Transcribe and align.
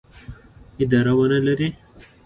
اداره 0.83 1.13
ونه 1.17 1.37
لري. 1.45 1.69